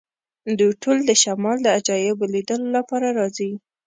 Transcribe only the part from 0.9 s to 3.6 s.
د شمال د عجایبو لیدلو لپاره راځي